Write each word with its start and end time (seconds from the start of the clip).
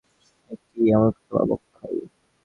এ 0.51 0.55
কী, 0.63 0.81
অবলাকান্তবাবু– 0.93 1.53
অক্ষয়। 1.57 1.97